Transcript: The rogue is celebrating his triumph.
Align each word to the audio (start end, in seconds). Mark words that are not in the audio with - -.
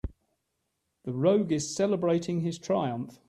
The 1.03 1.13
rogue 1.13 1.51
is 1.51 1.75
celebrating 1.75 2.41
his 2.41 2.57
triumph. 2.57 3.19